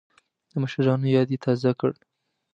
[0.51, 1.91] د مشرانو یاد یې تازه کړ.